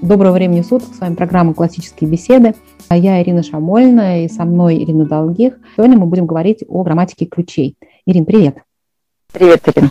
[0.00, 2.54] Доброго времени суток, с вами программа «Классические беседы».
[2.88, 5.58] А я Ирина Шамольна и со мной Ирина Долгих.
[5.76, 7.76] Сегодня мы будем говорить о грамматике ключей.
[8.06, 8.58] Ирин, привет.
[9.32, 9.90] Привет, Ирина.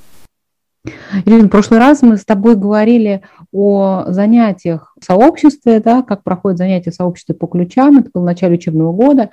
[1.26, 6.58] Ирина, в прошлый раз мы с тобой говорили о занятиях в сообществе, да, как проходят
[6.58, 7.98] занятия в сообществе по ключам.
[7.98, 9.30] Это было в начале учебного года.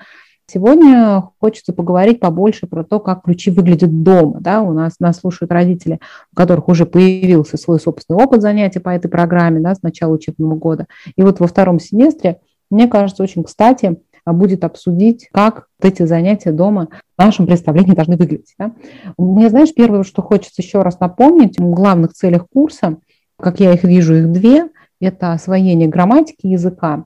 [0.46, 4.40] Сегодня хочется поговорить побольше про то, как ключи выглядят дома.
[4.40, 4.60] Да?
[4.60, 6.00] У нас нас слушают родители,
[6.32, 10.54] у которых уже появился свой собственный опыт занятий по этой программе да, с начала учебного
[10.54, 10.86] года.
[11.16, 12.40] И вот во втором семестре,
[12.70, 18.54] мне кажется, очень кстати будет обсудить, как эти занятия дома в нашем представлении должны выглядеть.
[18.58, 18.72] Да?
[19.18, 22.98] Мне, знаешь, первое, что хочется еще раз напомнить, в главных целях курса,
[23.38, 24.68] как я их вижу, их две,
[25.00, 27.04] это освоение грамматики языка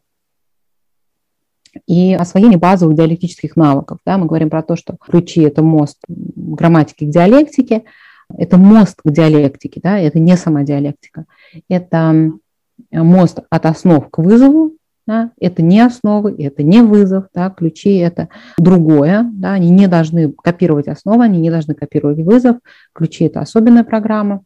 [1.86, 3.98] и освоение базовых диалектических навыков.
[4.04, 7.84] Да, мы говорим про то, что ключи– это мост грамматики к диалектике,
[8.36, 11.24] это мост к диалектике, да, это не сама диалектика.
[11.68, 12.32] Это
[12.92, 14.72] мост от основ к вызову,
[15.06, 20.30] да, это не основы, это не вызов, да, ключи это другое, да, они не должны
[20.32, 22.58] копировать основы, они не должны копировать вызов,
[22.92, 24.42] ключи это особенная программа.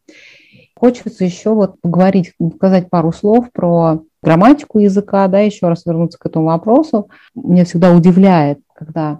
[0.75, 6.25] Хочется еще вот поговорить, сказать пару слов про грамматику языка, да, еще раз вернуться к
[6.25, 7.09] этому вопросу.
[7.35, 9.19] Меня всегда удивляет, когда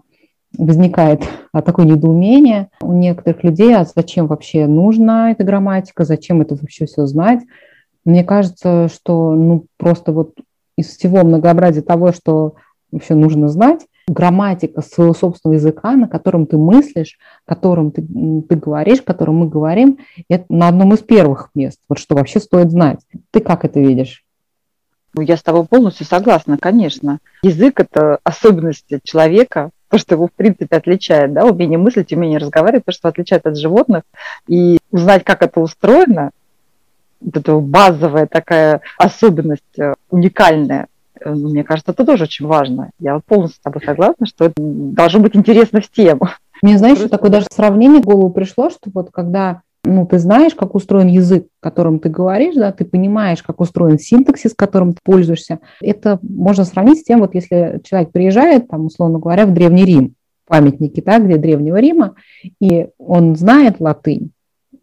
[0.57, 6.85] возникает такое недоумение у некоторых людей, а зачем вообще нужна эта грамматика, зачем это вообще
[6.85, 7.41] все знать.
[8.05, 10.33] Мне кажется, что ну, просто вот
[10.77, 12.55] из всего многообразия того, что
[12.91, 19.01] вообще нужно знать, грамматика своего собственного языка, на котором ты мыслишь, которым ты, ты говоришь,
[19.01, 22.99] которым мы говорим, это на одном из первых мест, вот что вообще стоит знать.
[23.31, 24.25] Ты как это видишь?
[25.13, 27.19] Ну, я с тобой полностью согласна, конечно.
[27.43, 32.85] Язык– это особенность человека, то, что его, в принципе, отличает, да, умение мыслить, умение разговаривать,
[32.85, 34.03] то, что отличает от животных.
[34.47, 36.31] И узнать, как это устроено,
[37.21, 40.87] вот это базовая такая особенность, э, уникальная,
[41.19, 42.89] э, ну, мне кажется, это тоже очень важно.
[42.99, 46.19] Я полностью с тобой согласна, что это должно быть интересно всем.
[46.63, 47.15] Мне, знаешь, Просто...
[47.15, 51.47] такое даже сравнение в голову пришло, что вот когда ну, ты знаешь, как устроен язык,
[51.59, 55.59] которым ты говоришь, да, ты понимаешь, как устроен синтаксис, которым ты пользуешься.
[55.81, 60.15] Это можно сравнить с тем, вот если человек приезжает, там, условно говоря, в Древний Рим,
[60.47, 62.15] памятники, да, где Древнего Рима,
[62.61, 64.31] и он знает латынь,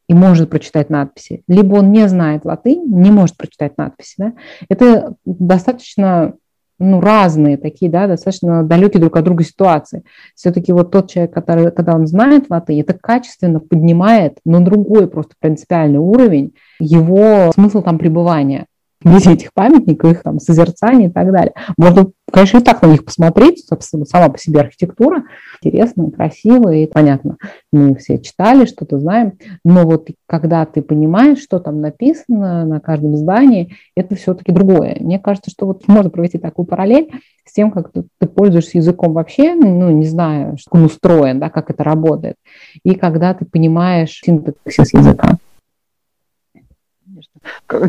[0.09, 4.15] и может прочитать надписи, либо он не знает латынь, не может прочитать надписи.
[4.19, 4.33] Да?
[4.69, 6.35] Это достаточно
[6.81, 10.03] ну, разные такие, да, достаточно далекие друг от друга ситуации.
[10.35, 15.35] Все-таки вот тот человек, который, когда он знает латынь, это качественно поднимает на другой просто
[15.39, 18.67] принципиальный уровень его смысл там пребывания
[19.03, 21.55] вблизи этих памятников, их там созерцание и так далее.
[21.79, 25.25] Можно, конечно, и так на них посмотреть, собственно, сама по себе архитектура.
[25.63, 27.37] Интересная, красивая, и понятно,
[27.73, 29.35] мы все читали, что-то знаем,
[29.65, 34.97] но вот когда ты понимаешь, что там написано на каждом здании, это все-таки другое.
[35.01, 37.11] Мне кажется, что вот можно провести такую параллель
[37.45, 41.51] с тем, как ты, ты пользуешься языком вообще, ну, не знаю, как он устроен, да,
[41.51, 42.37] как это работает,
[42.85, 45.39] и когда ты понимаешь синтаксис языка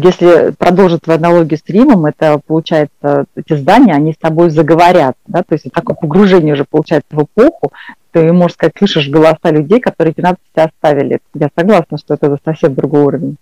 [0.01, 5.43] если продолжить твою аналогию с Римом, это получается, эти здания, они с тобой заговорят, да,
[5.43, 7.71] то есть такое погружение уже получается в эпоху,
[8.11, 11.19] ты, можешь сказать, слышишь голоса людей, которые эти надписи оставили.
[11.33, 13.37] Я согласна, что это совсем другой уровень.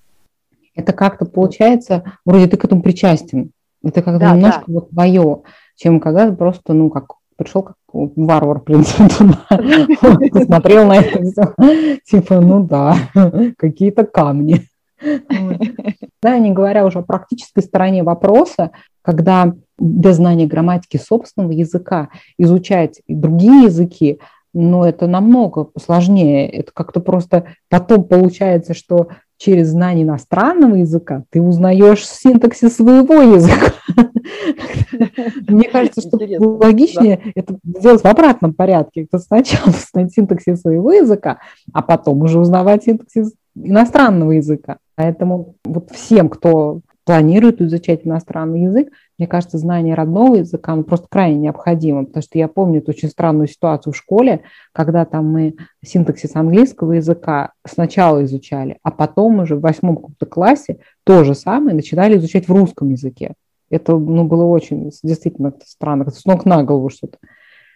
[0.75, 3.51] Это как-то получается, вроде ты к этому причастен.
[3.83, 4.73] Это когда да, немножко да.
[4.73, 5.41] вот твое,
[5.75, 9.45] чем когда просто, ну, как пришел как варвар, в принципе, туда,
[10.31, 12.95] посмотрел на это все, типа, ну да,
[13.57, 14.67] какие-то камни.
[16.21, 18.71] Да, не говоря уже о практической стороне вопроса,
[19.01, 24.19] когда без знания грамматики собственного языка изучать другие языки,
[24.53, 26.49] но это намного сложнее.
[26.49, 33.73] Это как-то просто потом получается, что через знание иностранного языка ты узнаешь синтаксис своего языка.
[35.47, 39.03] Мне кажется, что логичнее это сделать в обратном порядке.
[39.03, 41.39] Это сначала узнать синтаксис своего языка,
[41.73, 44.77] а потом уже узнавать синтаксис иностранного языка.
[44.99, 51.07] Поэтому вот всем, кто планирует изучать иностранный язык, мне кажется, знание родного языка ну, просто
[51.09, 54.41] крайне необходимо, потому что я помню эту очень странную ситуацию в школе,
[54.73, 60.79] когда там мы синтаксис английского языка сначала изучали, а потом уже в восьмом каком-то классе
[61.05, 63.35] то же самое начинали изучать в русском языке.
[63.69, 67.19] Это ну, было очень действительно странно, как с ног на голову что-то.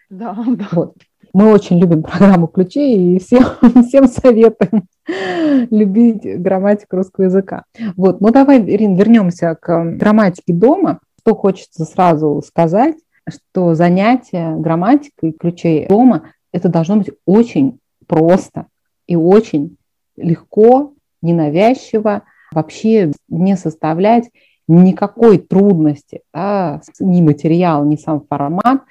[0.10, 0.68] Да, да.
[0.74, 0.98] Вот.
[1.34, 3.44] Мы очень любим программу ключей и всем,
[3.88, 4.88] всем советуем
[5.72, 7.64] любить грамматику русского языка.
[7.96, 11.00] Вот, ну давай, Ирина, вернемся к грамматике дома.
[11.22, 12.96] Что хочется сразу сказать,
[13.28, 18.68] что занятие грамматикой ключей дома это должно быть очень просто
[19.08, 19.78] и очень
[20.18, 24.30] легко, ненавязчиво, вообще не составлять
[24.68, 28.84] никакой трудности, да, ни материал, ни сам формат.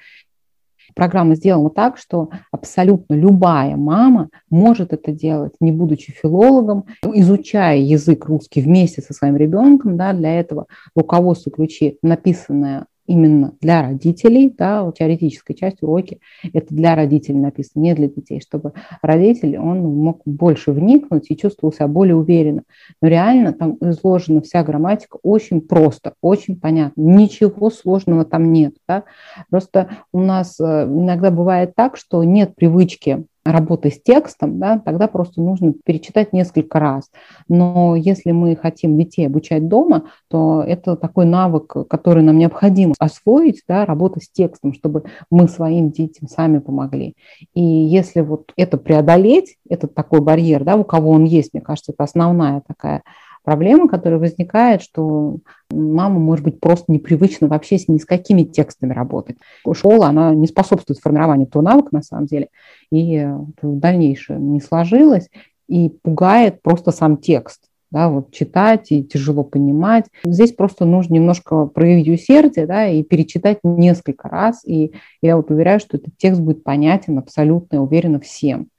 [0.95, 8.25] Программа сделана так, что абсолютно любая мама может это делать, не будучи филологом, изучая язык
[8.25, 9.97] русский вместе со своим ребенком.
[9.97, 16.19] Да, для этого руководство ключи, написанное именно для родителей, да, теоретическая часть уроки,
[16.53, 21.73] это для родителей написано, не для детей, чтобы родитель, он мог больше вникнуть и чувствовал
[21.73, 22.63] себя более уверенно.
[23.01, 28.75] Но реально там изложена вся грамматика очень просто, очень понятно, ничего сложного там нет.
[28.87, 29.03] Да?
[29.49, 35.07] Просто у нас э, иногда бывает так, что нет привычки работы с текстом, да, тогда
[35.07, 37.09] просто нужно перечитать несколько раз.
[37.49, 43.63] Но если мы хотим детей обучать дома, то это такой навык, который нам необходимо освоить,
[43.67, 47.15] да, работа с текстом, чтобы мы своим детям сами помогли.
[47.53, 51.91] И если вот это преодолеть, этот такой барьер, да, у кого он есть, мне кажется,
[51.91, 53.03] это основная такая
[53.43, 55.37] проблема, которая возникает, что
[55.71, 59.37] мама, может быть, просто непривычна вообще с ни с какими текстами работать.
[59.71, 62.49] Школа, она не способствует формированию этого навыка, на самом деле,
[62.91, 63.27] и
[63.61, 65.29] в дальнейшем не сложилось,
[65.67, 67.69] и пугает просто сам текст.
[67.91, 70.05] Да, вот читать и тяжело понимать.
[70.25, 74.65] Здесь просто нужно немножко проявить усердие да, и перечитать несколько раз.
[74.65, 78.69] И я вот уверяю, что этот текст будет понятен абсолютно, я уверена, всем.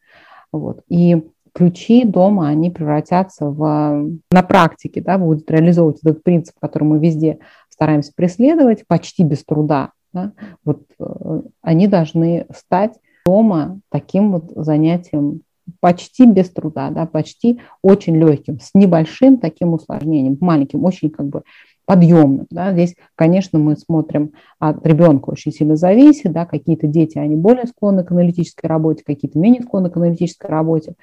[0.50, 0.82] Вот.
[0.88, 1.22] И
[1.54, 7.38] ключи дома, они превратятся в, на практике, да, будут реализовывать этот принцип, который мы везде
[7.68, 9.90] стараемся преследовать, почти без труда.
[10.12, 10.32] Да,
[10.64, 12.92] вот э, они должны стать
[13.26, 15.40] дома таким вот занятием
[15.80, 21.42] почти без труда, да, почти очень легким, с небольшим таким усложнением, маленьким, очень как бы
[21.86, 22.46] подъемным.
[22.50, 22.72] Да.
[22.72, 28.04] Здесь, конечно, мы смотрим от ребенка очень сильно зависит, да, какие-то дети, они более склонны
[28.04, 30.94] к аналитической работе, какие-то менее склонны к аналитической работе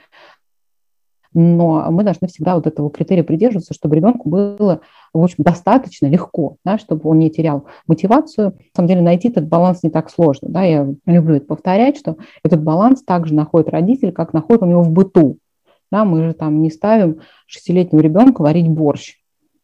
[1.34, 4.82] но мы должны всегда вот этого критерия придерживаться, чтобы ребенку было,
[5.14, 8.48] в общем, достаточно легко, да, чтобы он не терял мотивацию.
[8.48, 10.50] На самом деле найти этот баланс не так сложно.
[10.50, 14.84] Да, я люблю это повторять, что этот баланс также находит родитель, как находит у него
[14.84, 15.38] в быту.
[15.92, 19.18] Да, мы же там не ставим шестилетнему ребенку варить борщ.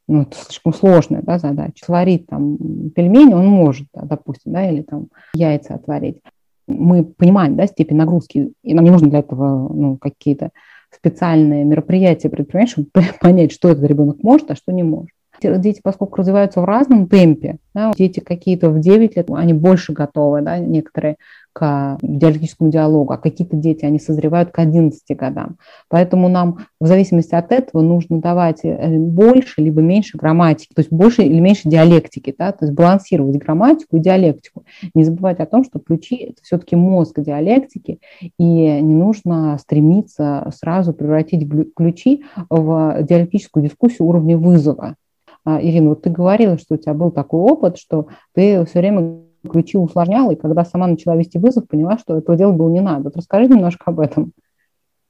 [0.09, 1.83] Ну, это слишком сложная да, задача.
[1.83, 2.57] Сварить там
[2.91, 6.21] пельмени он может, да, допустим, да, или там яйца отварить.
[6.65, 10.51] Мы понимаем да, степень нагрузки, и нам не нужно для этого ну, какие-то
[10.91, 12.89] специальные мероприятия предпринимать, чтобы
[13.21, 15.09] понять, что этот ребенок может, а что не может.
[15.39, 20.41] Дети, поскольку развиваются в разном темпе, да, дети какие-то в 9 лет, они больше готовы,
[20.41, 21.17] да, некоторые
[21.57, 25.57] к диалектическому диалогу, а какие-то дети, они созревают к 11 годам.
[25.89, 30.91] Поэтому нам в зависимости от этого нужно давать э, больше либо меньше грамматики, то есть
[30.91, 34.65] больше или меньше диалектики, да, то есть балансировать грамматику и диалектику.
[34.93, 40.93] Не забывать о том, что ключи– это все-таки мозг диалектики, и не нужно стремиться сразу
[40.93, 44.95] превратить ключи в диалектическую дискуссию уровня вызова.
[45.43, 49.26] А, Ирина, вот ты говорила, что у тебя был такой опыт, что ты все время
[49.47, 53.05] ключи усложняла, и когда сама начала вести вызов, поняла, что этого делать было не надо.
[53.05, 54.33] Вот расскажи немножко об этом.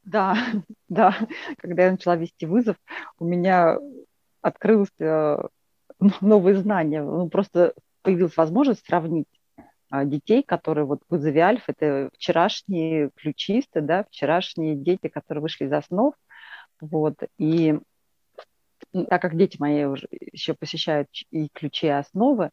[0.03, 0.35] Да,
[0.89, 1.15] да.
[1.57, 2.77] Когда я начала вести вызов,
[3.19, 3.77] у меня
[4.41, 5.37] открылось э,
[6.21, 7.03] новые знания.
[7.03, 9.27] Ну, просто появилась возможность сравнить
[9.89, 15.65] а, детей, которые вот в вызове Альф, это вчерашние ключисты, да, вчерашние дети, которые вышли
[15.65, 16.13] из основ,
[16.81, 17.79] вот, и
[18.91, 22.51] так как дети мои уже еще посещают и ключи, и основы,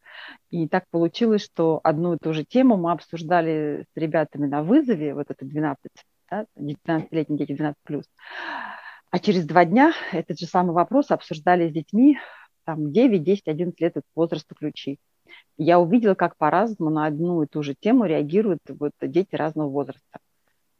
[0.51, 5.15] и так получилось, что одну и ту же тему мы обсуждали с ребятами на вызове,
[5.15, 5.79] вот это 12,
[6.31, 8.03] да, 12-летние дети 12+.
[9.11, 12.19] А через два дня этот же самый вопрос обсуждали с детьми
[12.65, 14.99] там 9, 10, 11 лет от возраста ключи.
[15.57, 20.19] Я увидела, как по-разному на одну и ту же тему реагируют вот дети разного возраста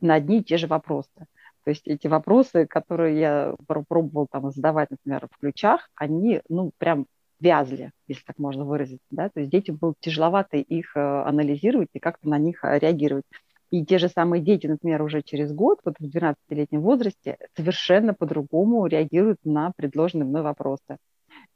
[0.01, 1.27] на одни и те же вопросы.
[1.65, 7.07] То есть эти вопросы, которые я пробовал там задавать, например, в ключах, они, ну, прям
[7.41, 11.99] вязли, если так можно выразить, да, то есть детям было тяжеловато их э, анализировать и
[11.99, 13.25] как-то на них э, реагировать.
[13.71, 18.87] И те же самые дети, например, уже через год, вот в 12-летнем возрасте, совершенно по-другому
[18.87, 20.99] реагируют на предложенные мной вопросы.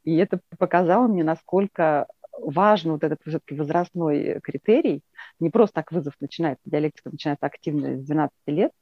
[0.05, 2.07] И это показало мне, насколько
[2.41, 5.03] важен вот этот все-таки возрастной критерий.
[5.38, 8.73] Не просто так вызов начинается, диалектика начинается активно с 12 лет,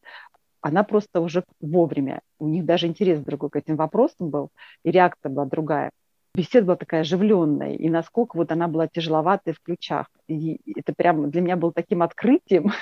[0.66, 2.20] она просто уже вовремя.
[2.38, 4.50] У них даже интерес другой к этим вопросам был,
[4.84, 5.90] и реакция была другая.
[6.34, 10.08] Беседа была такая оживленная, и насколько вот она была тяжеловатой в ключах.
[10.26, 12.72] И это прям для меня было таким открытием,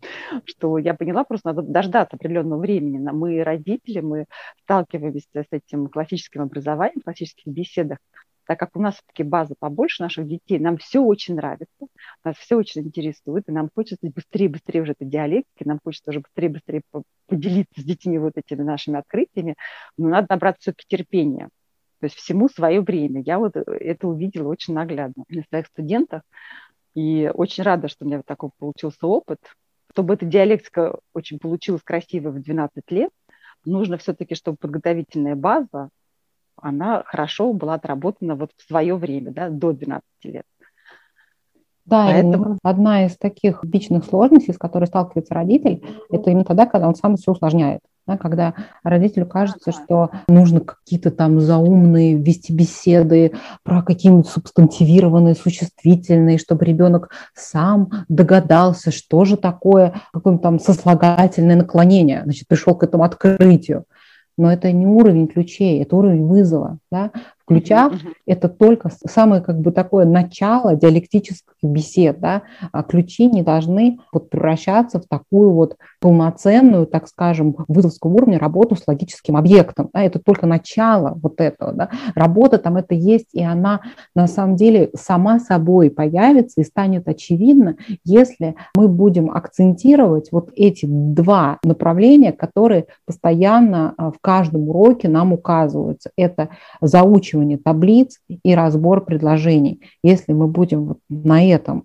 [0.44, 2.98] что я поняла, просто надо дождаться определенного времени.
[2.98, 4.26] Мы, родители, мы
[4.62, 7.98] сталкиваемся с этим классическим образованием, в классических беседах,
[8.46, 11.86] так как у нас все-таки база побольше наших детей, нам все очень нравится,
[12.22, 16.20] нас все очень интересует, и нам хочется быстрее, быстрее уже этой диалектики, нам хочется уже
[16.20, 16.82] быстрее, быстрее
[17.26, 19.56] поделиться с детьми вот этими нашими открытиями,
[19.96, 21.48] но надо набраться все-таки терпения.
[22.00, 23.22] То есть всему свое время.
[23.22, 26.20] Я вот это увидела очень наглядно на своих студентах.
[26.94, 29.38] И очень рада, что у меня вот такой получился опыт.
[29.92, 33.10] Чтобы эта диалектика очень получилась красивой в 12 лет,
[33.64, 35.88] нужно все-таки, чтобы подготовительная база,
[36.56, 40.44] она хорошо была отработана вот в свое время, да, до 12 лет.
[41.84, 42.58] Да, Поэтому...
[42.62, 47.16] одна из таких типичных сложностей, с которой сталкивается родитель, это именно тогда, когда он сам
[47.16, 47.80] все усложняет.
[48.06, 53.32] Да, когда родителю кажется, что нужно какие-то там заумные вести беседы
[53.62, 62.22] про какие-нибудь субстантивированные, существительные, чтобы ребенок сам догадался, что же такое какое-то там сослагательное наклонение,
[62.24, 63.86] значит, пришел к этому открытию.
[64.36, 66.78] Но это не уровень ключей, это уровень вызова.
[66.90, 67.12] Да?
[67.44, 68.12] В ключах mm-hmm.
[68.26, 72.18] это только самое как бы такое начало диалектических бесед.
[72.18, 72.42] Да?
[72.72, 78.76] А ключи не должны вот превращаться в такую вот полноценную, так скажем, вызовского уровня работу
[78.76, 79.90] с логическим объектом.
[79.92, 80.02] Да?
[80.02, 81.72] Это только начало вот этого.
[81.72, 81.90] Да?
[82.14, 83.82] Работа там это есть, и она
[84.14, 90.86] на самом деле сама собой появится и станет очевидна, если мы будем акцентировать вот эти
[90.86, 96.10] два направления, которые постоянно а, в каждом уроке нам указываются.
[96.16, 96.48] Это
[96.80, 99.80] заучивание таблиц и разбор предложений.
[100.02, 101.84] Если мы будем вот на этом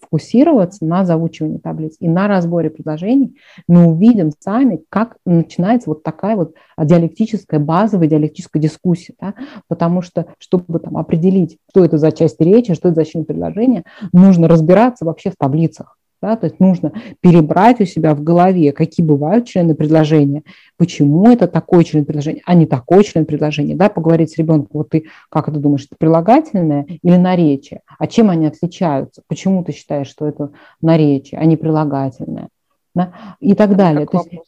[0.00, 3.36] фокусироваться на заучивании таблиц и на разборе предложений,
[3.66, 9.14] мы увидим сами, как начинается вот такая вот диалектическая, базовая диалектическая дискуссия.
[9.20, 9.34] Да?
[9.68, 13.84] Потому что, чтобы там, определить, что это за часть речи, что это за член предложения,
[14.12, 15.97] нужно разбираться вообще в таблицах.
[16.20, 20.42] Да, то есть нужно перебрать у себя в голове, какие бывают члены предложения,
[20.76, 23.76] почему это такой член предложения, а не такой член предложения.
[23.76, 27.82] Да, поговорить с ребенком, вот ты как это думаешь, это прилагательное или наречие?
[27.98, 29.22] А чем они отличаются?
[29.28, 32.48] Почему ты считаешь, что это наречие, а не прилагательное?
[32.96, 33.12] Да?
[33.38, 34.06] И так далее.
[34.06, 34.42] То есть,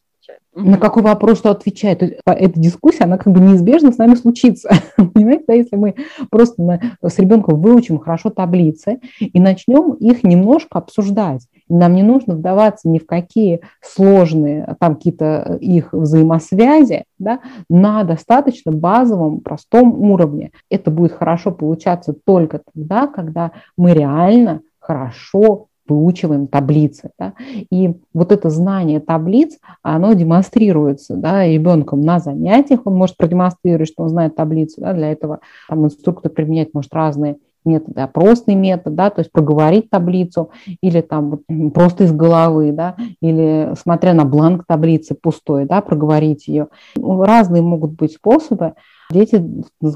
[0.54, 2.02] на какой вопрос что отвечает.
[2.02, 4.70] эта дискуссия, она как бы неизбежно с нами случится.
[4.96, 5.94] Понимаете, да, если мы
[6.30, 11.46] просто на, с ребенком выучим хорошо таблицы и начнем их немножко обсуждать.
[11.70, 18.72] Нам не нужно вдаваться ни в какие сложные там какие-то их взаимосвязи, да, на достаточно
[18.72, 20.52] базовом, простом уровне.
[20.68, 27.10] Это будет хорошо получаться только тогда, когда мы реально хорошо выучиваем таблицы.
[27.18, 27.34] Да?
[27.70, 34.04] И вот это знание таблиц, оно демонстрируется да, ребенком на занятиях, он может продемонстрировать, что
[34.04, 39.10] он знает таблицу, да, для этого там, инструктор применять может разные методы, опросный метод, да,
[39.10, 40.50] то есть проговорить таблицу
[40.82, 41.40] или там
[41.74, 46.68] просто из головы, да, или смотря на бланк таблицы пустой, да, проговорить ее.
[46.96, 48.74] Ну, разные могут быть способы.
[49.10, 49.44] Дети,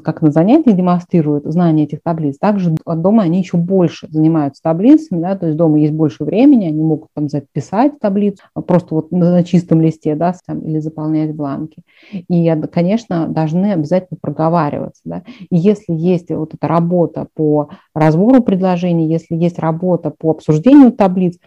[0.02, 5.36] как на занятиях демонстрируют знание этих таблиц, также дома они еще больше занимаются таблицами, да,
[5.36, 9.80] то есть дома есть больше времени, они могут там записать таблицу просто вот на чистом
[9.80, 11.82] листе, да, там, или заполнять бланки.
[12.10, 15.22] И, конечно, должны обязательно проговариваться, да.
[15.48, 21.38] И если есть вот эта работа по разбору предложений, если есть работа по обсуждению таблиц,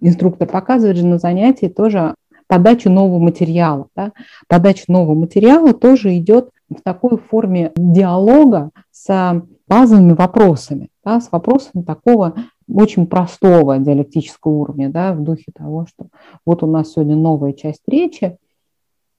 [0.00, 2.14] инструктор показывает же на занятии тоже
[2.48, 3.88] подачу нового материала.
[3.94, 4.12] Да?
[4.48, 11.82] Подача нового материала тоже идет в такой форме диалога с базовыми вопросами, да, с вопросами
[11.82, 12.34] такого
[12.70, 16.08] очень простого диалектического уровня, да, в духе того, что
[16.44, 18.38] вот у нас сегодня новая часть речи,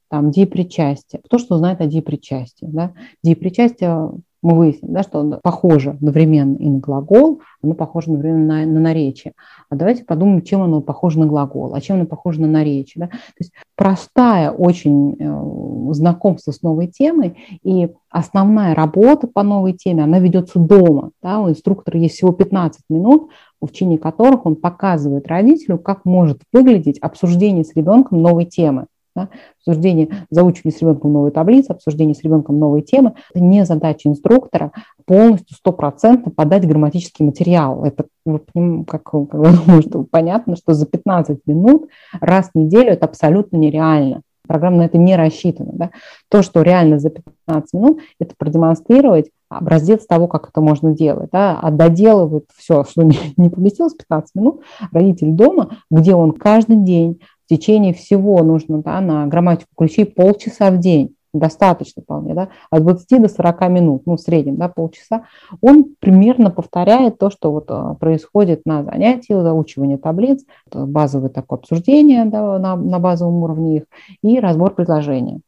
[0.09, 1.21] там, депричастие.
[1.23, 2.65] Кто что знает о депричастии?
[2.65, 2.93] Да?
[3.23, 4.11] Депричастие
[4.41, 8.79] мы выясним, да, что он похоже одновременно и на глагол, оно похоже одновременно на, на
[8.79, 9.34] наречие.
[9.69, 13.05] А давайте подумаем, чем оно похоже на глагол, а чем оно похоже на наречие.
[13.05, 13.08] Да?
[13.08, 20.03] То есть простая очень э, знакомство с новой темой, и основная работа по новой теме,
[20.03, 21.12] она ведется дома.
[21.22, 21.39] Да?
[21.39, 23.29] У инструктора есть всего 15 минут,
[23.62, 28.86] в течение которых он показывает родителю, как может выглядеть обсуждение с ребенком новой темы.
[29.19, 29.29] Да?
[29.59, 33.13] Обсуждение, заучивание с ребенком новой таблицы, обсуждение с ребенком новой темы.
[33.33, 34.71] Это не задача инструктора
[35.05, 37.83] полностью, стопроцентно подать грамматический материал.
[37.83, 43.57] Это, как, как вы думаете, понятно, что за 15 минут раз в неделю это абсолютно
[43.57, 44.21] нереально.
[44.47, 45.71] Программа на это не рассчитана.
[45.73, 45.89] Да?
[46.29, 51.59] То, что реально за 15 минут, это продемонстрировать образец того, как это можно делать, да,
[51.59, 54.61] а доделывает все, что не, не поместилось в 15 минут,
[54.91, 60.69] родитель дома, где он каждый день в течение всего нужно да, на грамматику ключей полчаса
[60.69, 65.23] в день, достаточно вполне, да, от 20 до 40 минут, ну, в среднем, да, полчаса,
[65.59, 72.25] он примерно повторяет то, что вот а, происходит на занятии, заучивание таблиц, базовое такое обсуждение
[72.25, 73.83] да, на, на базовом уровне их
[74.21, 75.41] и разбор предложения.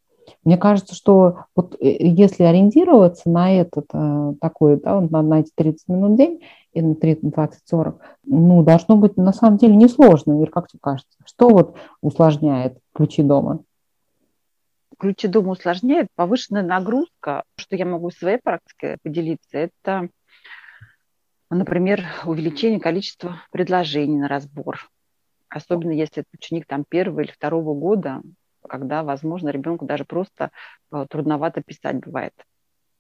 [0.44, 5.52] Мне кажется, что вот э, если ориентироваться на этот э, такой, да, на, на эти
[5.56, 6.42] 30 минут в день,
[6.74, 10.42] и на 20-40, ну, должно быть на самом деле несложно.
[10.42, 11.18] Ир, как тебе кажется?
[11.26, 13.64] Что вот усложняет ключи дома?
[15.02, 17.44] ключи дома усложняет повышенная нагрузка.
[17.56, 20.10] Что я могу своей практикой поделиться, это,
[21.50, 24.90] например, увеличение количества предложений на разбор.
[25.50, 28.22] Особенно если это ученик там первого или второго года,
[28.72, 30.50] когда, возможно, ребенку даже просто
[30.94, 32.34] э, трудновато писать бывает.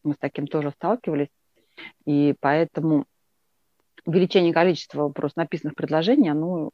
[0.03, 1.29] Мы с таким тоже сталкивались.
[2.05, 3.05] И поэтому
[4.03, 6.71] увеличение количества просто написанных предложений, оно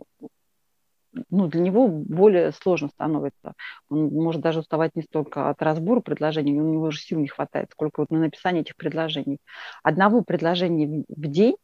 [1.29, 3.53] ну, для него более сложно становится.
[3.89, 7.69] Он может даже уставать не столько от разбора предложений, у него уже сил не хватает,
[7.71, 9.37] сколько вот на написание этих предложений.
[9.83, 11.55] Одного предложения в день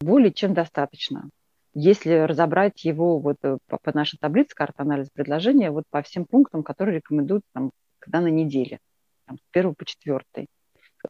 [0.00, 1.30] более чем достаточно.
[1.74, 6.24] Если разобрать его вот э, по, по нашей таблице карты анализа предложения, вот по всем
[6.24, 8.78] пунктам, которые рекомендуют там, когда на неделе,
[9.26, 10.46] там, с первого по четвертый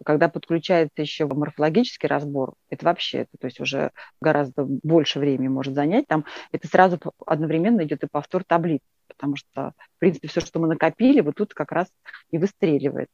[0.05, 5.75] когда подключается еще морфологический разбор, это вообще, это, то есть уже гораздо больше времени может
[5.75, 10.59] занять, там это сразу одновременно идет и повтор таблиц, потому что, в принципе, все, что
[10.59, 11.89] мы накопили, вот тут как раз
[12.31, 13.09] и выстреливает.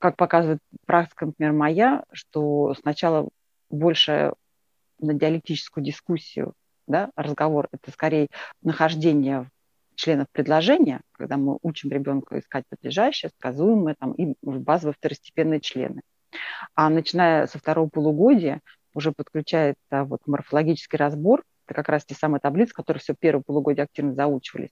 [0.00, 3.28] Как показывает практика, например, моя, что сначала
[3.70, 4.32] больше
[5.00, 6.54] на диалектическую дискуссию,
[6.86, 8.28] да, разговор, это скорее
[8.62, 9.50] нахождение
[9.94, 16.02] членов предложения, когда мы учим ребенка искать подлежащее, сказуемое там, и базовые второстепенные члены.
[16.74, 18.60] А начиная со второго полугодия
[18.94, 23.84] уже подключается вот морфологический разбор, это как раз те самые таблицы, которые все первое полугодие
[23.84, 24.70] активно заучивались.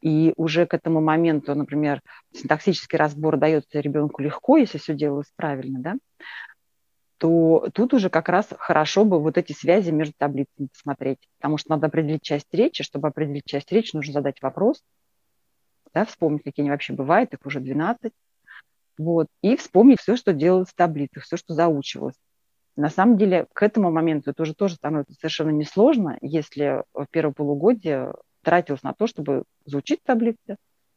[0.00, 2.00] И уже к этому моменту, например,
[2.32, 5.94] синтаксический разбор дается ребенку легко, если все делалось правильно, да,
[7.18, 11.70] то тут уже как раз хорошо бы вот эти связи между таблицами посмотреть, потому что
[11.70, 12.84] надо определить часть речи.
[12.84, 14.82] Чтобы определить часть речи, нужно задать вопрос,
[15.94, 18.12] да, вспомнить, какие они вообще бывают, их уже 12,
[18.98, 22.16] вот, и вспомнить все, что делалось в таблицах, все, что заучивалось.
[22.76, 27.32] На самом деле, к этому моменту это уже тоже становится совершенно несложно, если в первое
[27.32, 30.56] полугодие тратилось на то, чтобы заучить таблицы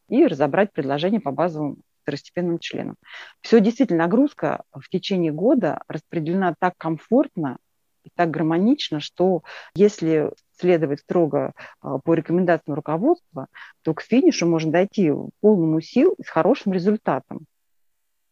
[0.10, 2.96] и разобрать предложения по базовым второстепенным членам.
[3.42, 7.58] Все действительно, нагрузка в течение года распределена так комфортно
[8.04, 9.44] и так гармонично, что
[9.76, 13.48] если следовать строго а, по рекомендациям руководства,
[13.84, 17.46] то к финишу можно дойти полному сил и с хорошим результатом.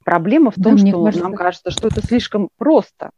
[0.03, 1.23] Проблема в том, да, что кажется...
[1.23, 3.11] нам кажется, что это слишком просто.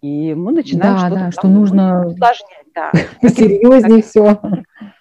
[0.00, 2.66] И мы начинаем да, что-то да, что нужно усложнять.
[2.74, 2.92] Да.
[3.28, 4.40] Серьезнее все.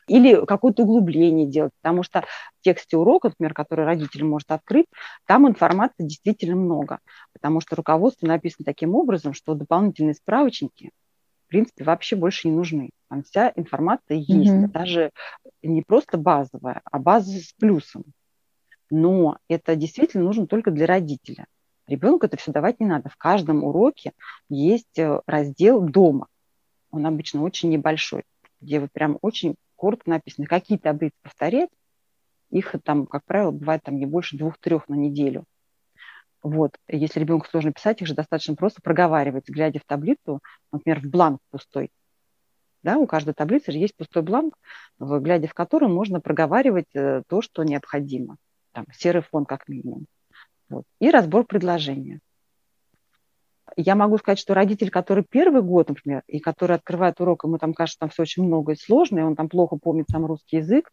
[0.08, 4.86] Или какое-то углубление делать, потому что в тексте урока, например, который родитель может открыть,
[5.26, 7.00] там информации действительно много,
[7.34, 10.92] потому что руководство написано таким образом, что дополнительные справочники,
[11.46, 12.92] в принципе, вообще больше не нужны.
[13.10, 14.68] Там вся информация есть, mm-hmm.
[14.68, 15.12] даже
[15.62, 18.04] не просто базовая, а база с плюсом.
[18.92, 21.46] Но это действительно нужно только для родителя.
[21.88, 23.10] Ребенку это все давать не надо.
[23.10, 24.14] В каждом уроке
[24.50, 26.28] есть э, раздел дома.
[26.90, 28.24] Он обычно очень небольшой,
[28.60, 31.70] где вот прям очень коротко написано, какие таблицы повторять.
[32.50, 35.44] Их там, как правило, бывает там не больше двух-трех на неделю.
[36.42, 36.78] Вот.
[36.88, 40.40] Если ребенку сложно писать, их же достаточно просто проговаривать, глядя в таблицу,
[40.72, 41.90] например, в бланк пустой.
[42.82, 44.56] Да, у каждой таблицы же есть пустой бланк,
[45.00, 48.38] глядя в который можно проговаривать э, то, что необходимо.
[48.74, 50.06] Там, серый фон как минимум.
[50.70, 50.84] Вот.
[51.00, 52.20] И разбор предложения.
[53.78, 57.74] Я могу сказать, что родитель, который первый год, например, и который открывает урок, ему там
[57.74, 60.92] кажется, там все очень много и сложно, и он там плохо помнит сам русский язык,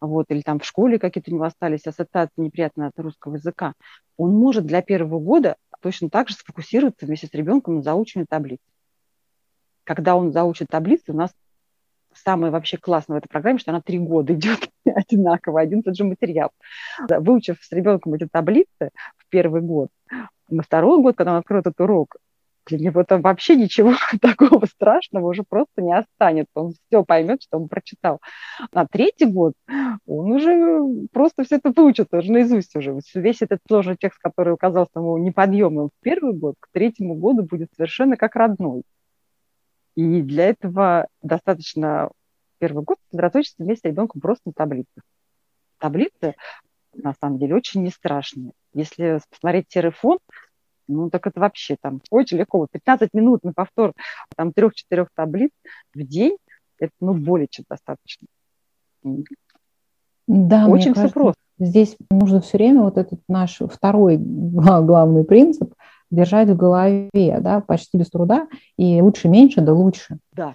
[0.00, 3.74] вот, или там в школе какие-то у него остались ассоциации неприятные от русского языка,
[4.16, 8.60] он может для первого года точно так же сфокусироваться вместе с ребенком на заучивании таблиц.
[9.82, 11.30] Когда он заучит таблицы, у нас
[12.24, 16.04] самое вообще классное в этой программе, что она три года идет одинаково, один тот же
[16.04, 16.50] материал.
[17.08, 19.88] Выучив с ребенком эти таблицы в первый год,
[20.48, 22.16] на второй год, когда он откроет этот урок,
[22.66, 26.52] для него там вообще ничего такого страшного уже просто не останется.
[26.54, 28.20] Он все поймет, что он прочитал.
[28.72, 29.54] На третий год
[30.06, 32.98] он уже просто все это выучит, уже наизусть уже.
[33.14, 37.68] Весь этот сложный текст, который оказался ему неподъемным в первый год, к третьему году будет
[37.76, 38.82] совершенно как родной.
[39.96, 42.10] И для этого достаточно
[42.58, 45.04] первый год сосредоточиться вместе с ребенком просто на таблицах.
[45.78, 46.34] Таблицы,
[46.94, 48.52] на самом деле, очень не страшные.
[48.72, 50.18] Если посмотреть серый фон,
[50.88, 52.66] ну, так это вообще там очень легко.
[52.70, 53.92] 15 минут на повтор
[54.36, 55.50] там трех-четырех таблиц
[55.94, 56.36] в день,
[56.78, 58.26] это, ну, более чем достаточно.
[60.26, 61.40] Да, очень мне кажется, просто.
[61.58, 65.74] Здесь нужно все время вот этот наш второй главный принцип
[66.14, 68.46] держать в голове, да, почти без труда,
[68.76, 70.18] и лучше меньше, да лучше.
[70.32, 70.54] Да.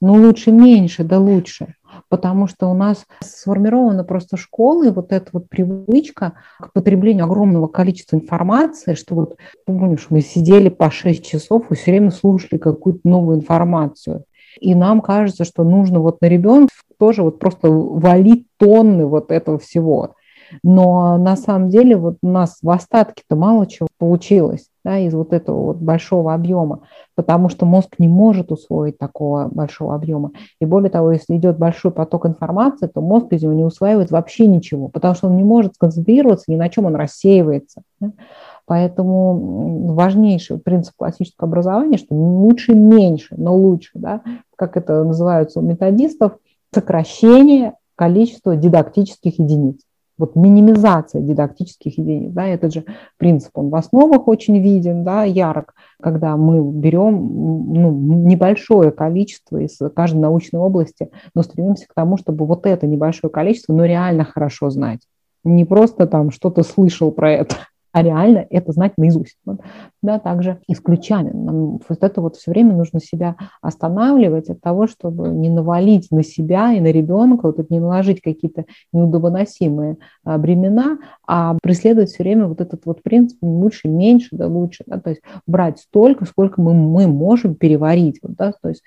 [0.00, 1.74] Ну, лучше меньше, да лучше
[2.08, 8.16] потому что у нас сформирована просто школой вот эта вот привычка к потреблению огромного количества
[8.16, 13.38] информации, что вот, помнишь, мы сидели по 6 часов и все время слушали какую-то новую
[13.38, 14.24] информацию.
[14.60, 19.58] И нам кажется, что нужно вот на ребенка тоже вот просто валить тонны вот этого
[19.58, 20.16] всего.
[20.62, 25.32] Но на самом деле вот у нас в остатке-то мало чего получилось да, из вот
[25.32, 26.80] этого вот большого объема,
[27.14, 30.32] потому что мозг не может усвоить такого большого объема.
[30.60, 34.46] И более того, если идет большой поток информации, то мозг из него не усваивает вообще
[34.46, 37.82] ничего, потому что он не может сконцентрироваться ни на чем, он рассеивается.
[38.00, 38.12] Да?
[38.66, 44.22] Поэтому важнейший принцип классического образования, что лучше меньше, но лучше, да,
[44.56, 46.32] как это называется у методистов,
[46.72, 49.80] сокращение количества дидактических единиц
[50.20, 52.84] вот минимизация дидактических единиц, да, этот же
[53.16, 59.78] принцип, он в основах очень виден, да, ярок, когда мы берем ну, небольшое количество из
[59.96, 64.70] каждой научной области, но стремимся к тому, чтобы вот это небольшое количество, но реально хорошо
[64.70, 65.00] знать.
[65.42, 67.56] Не просто там что-то слышал про это,
[67.92, 69.36] а реально это знать наизусть.
[69.44, 69.60] Вот.
[70.02, 71.30] Да, также исключали.
[71.30, 76.22] Нам вот это вот все время нужно себя останавливать от того, чтобы не навалить на
[76.22, 82.22] себя и на ребенка, вот это не наложить какие-то неудобоносимые а, бремена, а преследовать все
[82.22, 86.60] время вот этот вот принцип лучше, меньше, да лучше, да, то есть брать столько, сколько
[86.60, 88.82] мы, мы можем переварить, вот, да, то есть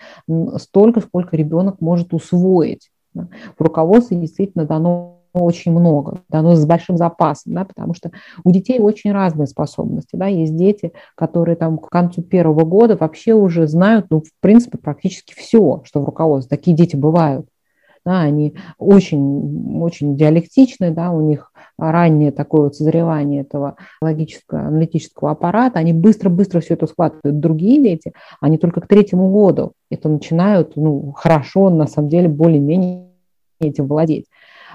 [0.57, 2.89] столько, сколько ребенок может усвоить.
[3.13, 3.27] Да.
[3.57, 8.11] В руководстве действительно дано очень много, да, но с большим запасом, да, потому что
[8.43, 10.15] у детей очень разные способности.
[10.15, 14.77] Да, есть дети, которые там к концу первого года вообще уже знают, ну, в принципе,
[14.77, 16.55] практически все, что в руководстве.
[16.55, 17.47] Такие дети бывают.
[18.05, 25.31] Да, они очень, очень диалектичны, да, у них раннее такое вот созревание этого логического, аналитического
[25.31, 27.39] аппарата, они быстро-быстро все это схватывают.
[27.39, 33.07] Другие дети, они только к третьему году это начинают ну, хорошо, на самом деле, более-менее
[33.61, 34.25] этим владеть.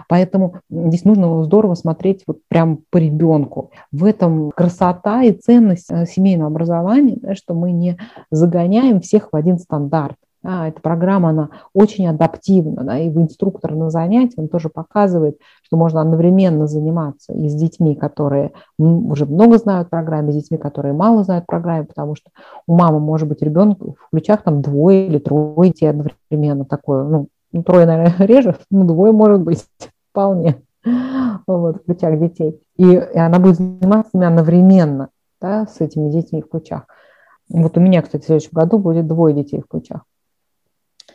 [0.08, 3.70] Поэтому здесь нужно здорово смотреть вот прям по ребенку.
[3.92, 7.98] В этом красота и ценность э, семейного образования, да, что мы не
[8.30, 10.16] загоняем всех в один стандарт.
[10.40, 15.36] Да, эта программа, она очень адаптивна, да, и в инструктор на занятии он тоже показывает,
[15.64, 20.94] что можно одновременно заниматься и с детьми, которые уже много знают программе, с детьми, которые
[20.94, 22.30] мало знают программе, потому что
[22.68, 27.26] у мамы может быть ребенок в ключах там двое или трое детей одновременно такое, ну,
[27.64, 29.66] трое, наверное, реже, ну, двое может быть
[30.10, 30.62] вполне
[31.46, 32.60] вот, в ключах детей.
[32.76, 36.86] И, и она будет заниматься ими одновременно да, с этими детьми в ключах.
[37.48, 40.02] Вот у меня, кстати, в следующем году будет двое детей в ключах.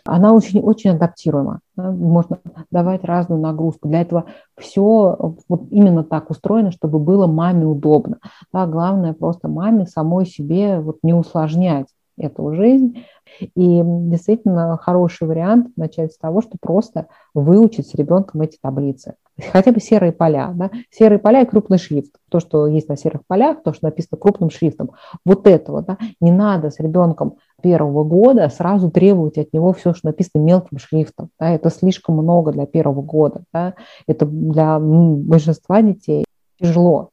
[0.06, 1.60] Она очень, очень адаптируема.
[1.78, 1.92] Да?
[1.92, 2.40] Можно
[2.72, 3.88] давать разную нагрузку.
[3.88, 4.26] Для этого
[4.58, 8.18] все вот именно так устроено, чтобы было маме удобно.
[8.52, 8.66] Да?
[8.66, 13.06] Главное просто маме самой себе вот не усложнять эту жизнь.
[13.40, 19.16] И действительно хороший вариант начать с того, что просто выучить с ребенком эти таблицы.
[19.52, 20.52] Хотя бы серые поля.
[20.54, 20.70] Да?
[20.92, 22.14] Серые поля и крупный шрифт.
[22.30, 24.92] То, что есть на серых полях, то, что написано крупным шрифтом.
[25.26, 25.82] Вот этого.
[25.82, 25.98] Да?
[26.22, 31.30] Не надо с ребенком первого года сразу требовать от него все, что написано мелким шрифтом.
[31.40, 31.50] Да?
[31.50, 33.44] Это слишком много для первого года.
[33.52, 33.74] Да?
[34.06, 36.26] Это для большинства детей
[36.60, 37.10] тяжело.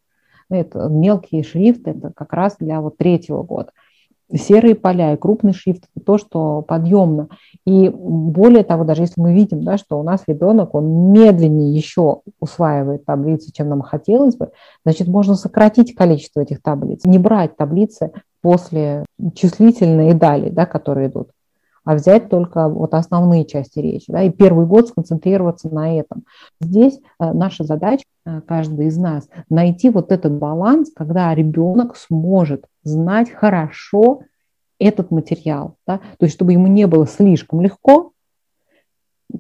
[0.51, 3.71] Это мелкие шрифты, это как раз для вот третьего года
[4.35, 7.29] серые поля и крупный шрифт– то, что подъемно.
[7.67, 12.21] И более того, даже если мы видим, да, что у нас ребенок, он медленнее еще
[12.41, 14.51] усваивает таблицы, чем нам хотелось бы,
[14.85, 18.13] значит, можно сократить количество этих таблиц, не брать таблицы
[18.43, 21.31] после числительной и далее, да, которые идут
[21.85, 26.25] а взять только вот основные части речи, да, и первый год сконцентрироваться на этом.
[26.61, 28.05] Здесь э, наша задача,
[28.47, 34.23] каждый из нас, найти вот этот баланс, когда ребенок сможет знать хорошо
[34.79, 38.13] этот материал, да, то есть чтобы ему не было слишком легко,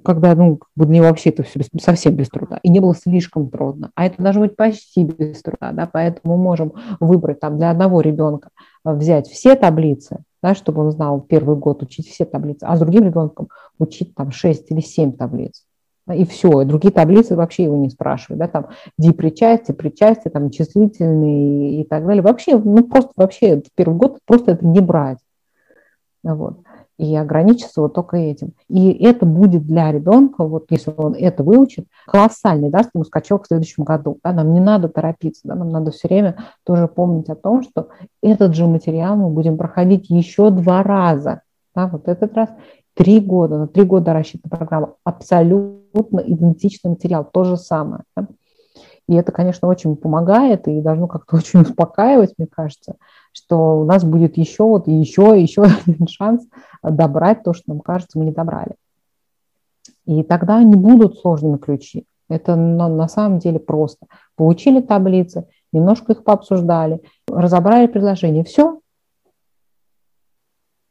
[0.04, 3.50] когда, ну, как бы для вообще это все совсем без труда, и не было слишком
[3.50, 7.70] трудно, а это должно быть почти без труда, да, поэтому мы можем выбрать там для
[7.70, 8.50] одного ребенка
[8.84, 12.80] э, взять все таблицы, да, чтобы он знал первый год учить все таблицы, а с
[12.80, 13.48] другим ребенком
[13.78, 15.64] учить там 6 или 7 таблиц.
[16.14, 18.68] И все, и другие таблицы вообще его не спрашивают, да, там
[18.98, 22.22] дипричастие, причастие, там числительные и так далее.
[22.22, 25.18] Вообще, ну просто вообще первый год просто это не брать.
[26.22, 26.58] Вот
[27.00, 28.52] и ограничиться вот только этим.
[28.68, 33.46] И это будет для ребенка, вот если он это выучит, колоссальный, даст ему скачок в
[33.46, 34.18] следующем году.
[34.22, 37.88] Да, нам не надо торопиться, да, нам надо все время тоже помнить о том, что
[38.22, 41.40] этот же материал мы будем проходить еще два раза.
[41.74, 42.50] Да, вот этот раз
[42.94, 48.02] три года, на три года рассчитана программа, абсолютно идентичный материал, то же самое.
[48.16, 48.26] Да?
[49.08, 52.94] И это, конечно, очень помогает и должно как-то очень успокаивать, мне кажется,
[53.32, 56.46] что у нас будет еще вот и еще, и еще один шанс
[56.82, 58.76] добрать то, что нам кажется, мы не добрали.
[60.06, 62.06] И тогда не будут сложными ключи.
[62.28, 64.06] Это на, на самом деле просто.
[64.36, 68.79] Получили таблицы, немножко их пообсуждали, разобрали предложение, все.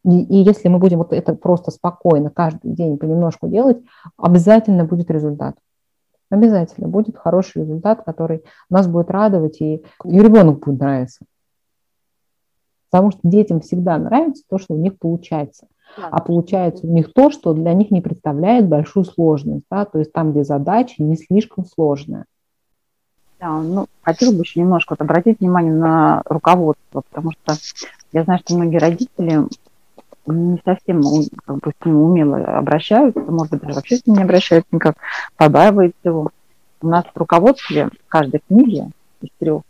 [0.05, 3.83] И, и если мы будем вот это просто спокойно каждый день понемножку делать,
[4.17, 5.55] обязательно будет результат
[6.29, 11.25] Обязательно будет хороший результат, который нас будет радовать, и, и ребенок будет нравиться.
[12.91, 15.67] Потому что детям всегда нравится то, что у них получается.
[15.97, 19.63] А получается у них то, что для них не представляет большую сложность.
[19.71, 19.85] Да?
[19.85, 22.25] То есть там, где задача не слишком сложная.
[23.39, 27.55] Да, ну, хотела бы еще немножко вот обратить внимание на руководство, потому что
[28.11, 29.47] я знаю, что многие родители
[30.25, 31.01] не совсем
[31.45, 34.95] как бы, с ним умело обращаются, может быть, даже вообще с ним не обращаются никак,
[35.37, 36.31] побаиваются его.
[36.81, 38.89] У нас в руководстве каждой книги
[39.21, 39.63] из трех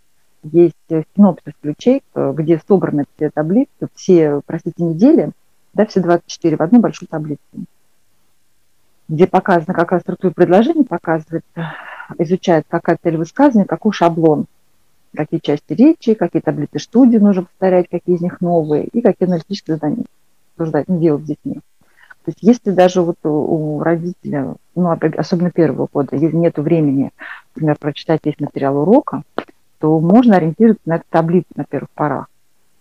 [0.44, 5.32] есть синопсис ключей, где собраны все таблицы, все, простите, недели,
[5.74, 7.40] да, все 24 в одну большую таблицу,
[9.08, 11.74] где показано, какая структура предложения показывается,
[12.18, 14.46] изучает, какая цель высказывания, какой шаблон,
[15.16, 19.76] какие части речи, какие таблицы студии нужно повторять, какие из них новые, и какие аналитические
[19.76, 20.06] задания
[20.60, 21.56] обсуждать, делать с детьми.
[22.26, 27.12] То есть если даже вот у родителя, ну, особенно первого года, нет времени,
[27.56, 29.24] например, прочитать весь материал урока,
[29.80, 32.28] то можно ориентироваться на эту таблицу на первых порах.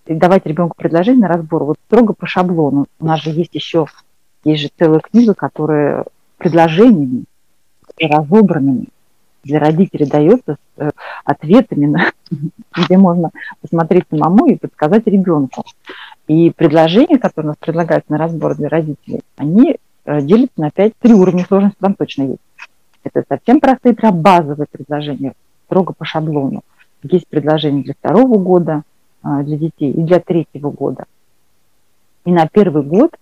[0.07, 2.87] И давать ребенку предложение на разбор вот строго по шаблону.
[2.99, 3.87] У нас же есть еще,
[4.45, 6.05] есть же целая книга, которая
[6.39, 7.25] предложениями,
[8.01, 8.89] разобранными
[9.45, 10.91] для родителей дается с э,
[11.25, 12.13] ответами, на,
[12.77, 15.65] где можно посмотреть самому и подсказать ребенку.
[16.29, 20.93] И предложения, которые у нас предлагаются на разбор для родителей, они э, делятся на 5,
[21.01, 22.41] три уровня сложности там точно есть.
[23.03, 25.33] Это совсем простые, прям базовые предложения,
[25.65, 26.61] строго по шаблону.
[27.03, 28.83] Есть предложения для второго года
[29.23, 31.05] а, для детей и для третьего года.
[32.27, 33.17] И на первый год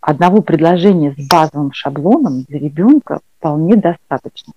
[0.00, 4.52] одного предложения с базовым шаблоном для ребенка вполне достаточно.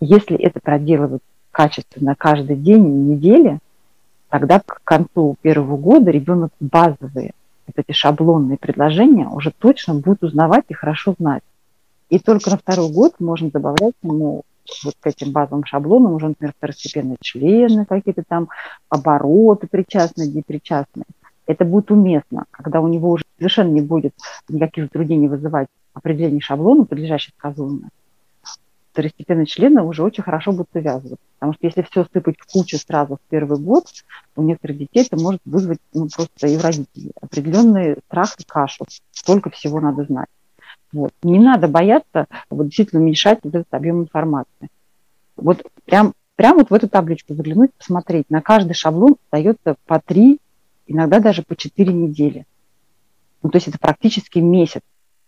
[0.00, 3.58] Если это проделывать качественно каждый день и неделе,
[4.34, 7.34] тогда к концу первого года ребенок базовые,
[7.68, 11.44] вот эти шаблонные предложения уже точно будет узнавать и хорошо знать.
[12.08, 14.42] И только на второй год можно добавлять ему
[14.82, 18.48] вот к этим базовым шаблонам уже, например, второстепенные члены, какие-то там
[18.88, 21.06] обороты причастные, непричастные.
[21.46, 24.14] Это будет уместно, когда у него уже совершенно не будет
[24.48, 27.90] никаких затруднений вызывать определение шаблона, подлежащих сказуемое
[28.94, 31.18] второстепенные члены уже очень хорошо будут увязываться.
[31.34, 33.86] Потому что если все сыпать в кучу сразу в первый год,
[34.36, 38.86] у некоторых детей это может вызвать ну, просто и в родителей определенный страх и кашу.
[39.10, 40.28] Столько всего надо знать.
[40.92, 41.12] Вот.
[41.24, 44.70] Не надо бояться вот, действительно уменьшать вот этот объем информации.
[45.36, 48.30] Вот прям, прям вот в эту табличку заглянуть, посмотреть.
[48.30, 50.38] На каждый шаблон остается по три,
[50.86, 52.46] иногда даже по четыре недели.
[53.42, 54.82] Ну, то есть это практически месяц.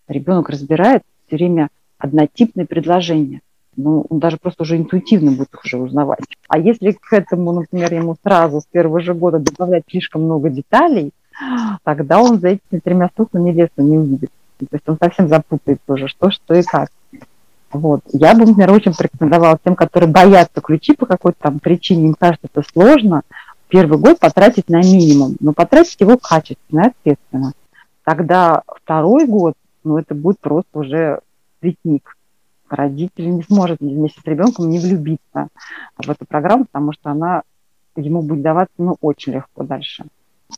[0.07, 3.41] Ребенок разбирает все время однотипные предложения
[3.77, 6.25] ну, он даже просто уже интуитивно будет их уже узнавать.
[6.49, 11.13] А если к этому, например, ему сразу с первого же года добавлять слишком много деталей,
[11.85, 14.31] тогда он за этими тремя стуками невесту не увидит.
[14.59, 16.89] То есть он совсем запутает тоже, что, что и как.
[17.71, 18.01] Вот.
[18.13, 22.49] Я бы, например, очень порекомендовала тем, которые боятся ключи по какой-то там причине, им кажется,
[22.51, 23.23] это сложно,
[23.69, 27.53] первый год потратить на минимум, но потратить его качественно ответственно.
[28.05, 31.21] Тогда второй год, ну, это будет просто уже
[31.61, 32.16] цветник
[32.69, 35.49] родитель не сможет вместе с ребенком не влюбиться
[35.97, 37.43] в эту программу, потому что она
[37.97, 40.05] ему будет даваться ну, очень легко дальше.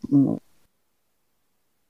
[0.08, 0.38] Ну,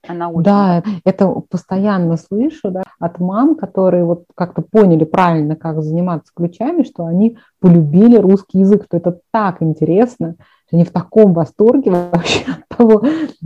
[0.07, 5.81] она очень да, это постоянно слышу да, от мам, которые вот как-то поняли правильно, как
[5.81, 10.35] заниматься ключами, что они полюбили русский язык, что это так интересно,
[10.71, 13.03] они в таком восторге вообще от того,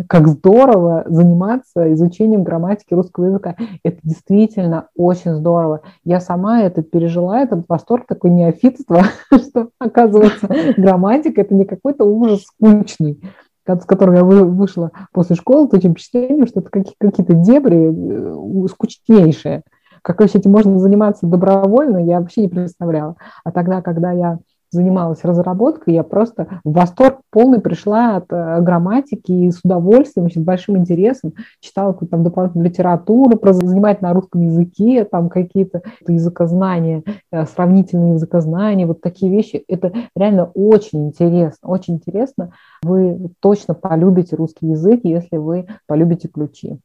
[0.08, 3.56] как здорово заниматься изучением грамматики русского языка.
[3.84, 5.82] Это действительно очень здорово.
[6.04, 12.44] Я сама это пережила, этот восторг, такой неофитство, что, оказывается, грамматика– это не какой-то ужас
[12.44, 13.22] скучный,
[13.66, 19.64] с которым я вышла после школы, с таким впечатлением, что это какие-то дебри э, скучнейшие.
[20.02, 23.16] Как вообще этим можно заниматься добровольно, я вообще не представляла.
[23.46, 24.40] А тогда, когда я
[24.74, 30.36] занималась разработкой, я просто в восторг полный пришла от э, грамматики и с удовольствием, с
[30.36, 37.04] большим интересом читала какую-то там дополнительную литературу, про занимать на русском языке, там какие-то языкознания,
[37.32, 39.64] э, сравнительные языкознания, вот такие вещи.
[39.68, 42.52] Это реально очень интересно, очень интересно.
[42.84, 46.80] Вы точно полюбите русский язык, если вы полюбите ключи.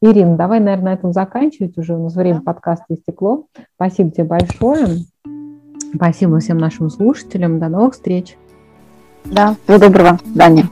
[0.00, 1.76] Ирина, давай, наверное, на этом заканчивать.
[1.78, 3.46] Уже у нас время подкаста истекло.
[3.74, 5.04] Спасибо тебе большое.
[5.94, 7.58] Спасибо всем нашим слушателям.
[7.58, 8.36] До новых встреч.
[9.24, 10.18] Да, всего доброго.
[10.34, 10.68] Даня.